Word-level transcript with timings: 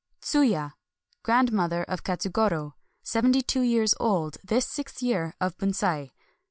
TsUYA.— 0.19 0.73
Grandmother 1.23 1.83
of 1.83 2.03
Katsugoro. 2.03 2.73
Sev 3.03 3.25
enty 3.25 3.45
two 3.45 3.61
years 3.61 3.93
old 3.99 4.39
this 4.43 4.65
sixth 4.65 5.03
year 5.03 5.35
of 5.39 5.55
Bunsei. 5.59 6.09